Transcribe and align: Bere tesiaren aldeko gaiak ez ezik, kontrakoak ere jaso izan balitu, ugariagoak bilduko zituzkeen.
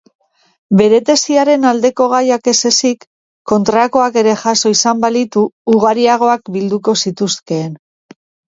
Bere 0.77 0.99
tesiaren 1.09 1.67
aldeko 1.71 2.07
gaiak 2.13 2.49
ez 2.53 2.61
ezik, 2.69 3.05
kontrakoak 3.53 4.19
ere 4.23 4.35
jaso 4.45 4.73
izan 4.79 5.05
balitu, 5.07 5.47
ugariagoak 5.77 6.53
bilduko 6.59 6.99
zituzkeen. 7.07 7.73